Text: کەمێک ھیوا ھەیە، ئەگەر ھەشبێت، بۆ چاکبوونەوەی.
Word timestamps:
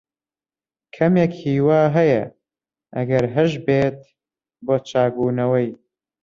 کەمێک 0.95 1.31
ھیوا 1.43 1.81
ھەیە، 1.95 2.23
ئەگەر 2.95 3.23
ھەشبێت، 3.35 3.97
بۆ 4.65 4.75
چاکبوونەوەی. 4.89 5.67